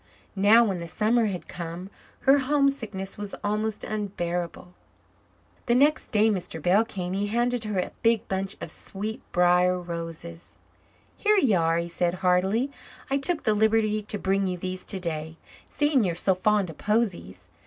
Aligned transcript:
Now, 0.35 0.63
when 0.63 0.79
the 0.79 0.87
summer 0.87 1.25
had 1.27 1.47
come, 1.47 1.91
her 2.21 2.39
homesickness 2.39 3.19
was 3.19 3.35
almost 3.43 3.83
unbearable. 3.83 4.73
The 5.67 5.75
next 5.75 6.09
day 6.09 6.31
Mr. 6.31 6.59
Bell 6.59 6.83
came 6.83 7.13
he 7.13 7.27
handed 7.27 7.65
her 7.65 7.77
a 7.77 7.91
big 8.01 8.27
bunch 8.27 8.57
of 8.61 8.71
sweet 8.71 9.21
brier 9.31 9.79
roses. 9.79 10.57
"Here 11.15 11.37
you 11.37 11.55
are," 11.55 11.77
he 11.77 11.87
said 11.87 12.15
heartily. 12.15 12.71
"I 13.11 13.19
took 13.19 13.43
the 13.43 13.53
liberty 13.53 14.01
to 14.01 14.17
bring 14.17 14.47
you 14.47 14.57
these 14.57 14.83
today, 14.85 15.37
seeing 15.69 16.03
you're 16.03 16.15
so 16.15 16.33
fond 16.33 16.71
of 16.71 16.79
posies. 16.79 17.47